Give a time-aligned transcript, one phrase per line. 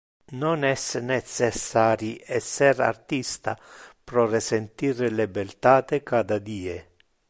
[0.43, 2.09] Non es necessari
[2.39, 3.53] esser artista
[4.07, 6.79] pro resentir le beltate cata die.